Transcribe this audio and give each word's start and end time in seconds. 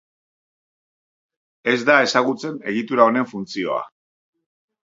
Ez 1.73 1.77
da 1.89 1.99
ezagutzen 2.07 2.57
egitura 2.73 3.07
honen 3.11 3.31
funtzioa. 3.35 3.81